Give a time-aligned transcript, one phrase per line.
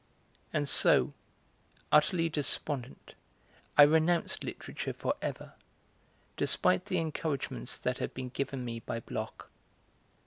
[0.51, 1.13] And so,
[1.91, 3.13] utterly despondent,
[3.77, 5.53] I renounced literature for ever,
[6.37, 9.47] despite the encouragements that had been given me by Bloch.